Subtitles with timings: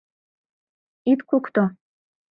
[1.11, 1.63] Ит кукто.